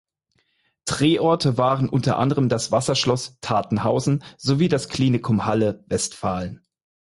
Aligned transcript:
Drehorte 0.85 1.59
waren 1.59 1.87
unter 1.87 2.17
anderem 2.17 2.49
das 2.49 2.71
Wasserschloss 2.71 3.37
Tatenhausen 3.39 4.23
sowie 4.35 4.67
das 4.67 4.89
Klinikum 4.89 5.45
Halle 5.45 5.83
(Westfalen). 5.89 6.65